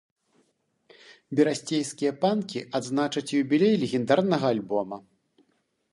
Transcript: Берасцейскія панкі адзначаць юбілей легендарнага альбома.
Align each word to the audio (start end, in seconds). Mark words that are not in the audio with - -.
Берасцейскія 1.39 2.11
панкі 2.25 2.59
адзначаць 2.81 3.25
юбілей 3.43 3.75
легендарнага 3.85 4.45
альбома. 4.55 4.97